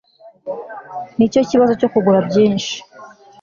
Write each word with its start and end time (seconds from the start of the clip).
Nicyo 1.17 1.41
kibazo 1.49 1.73
cyo 1.79 1.87
kugura 1.93 2.19
byinshi 2.27 2.75